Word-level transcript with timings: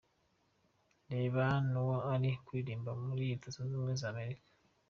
Reba 1.11 1.43
Noah 1.71 2.01
ari 2.13 2.31
kuririmba 2.45 2.91
muri 3.03 3.21
Leta 3.29 3.47
Zunze 3.53 3.73
Ubumwe 3.75 3.93
za 4.01 4.07
Amerika:. 4.13 4.49